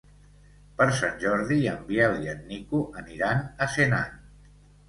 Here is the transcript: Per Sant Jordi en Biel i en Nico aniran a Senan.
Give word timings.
Per 0.79 0.87
Sant 0.99 1.19
Jordi 1.25 1.57
en 1.73 1.85
Biel 1.91 2.17
i 2.23 2.31
en 2.33 2.41
Nico 2.53 2.81
aniran 3.03 3.47
a 3.67 3.69
Senan. 3.75 4.21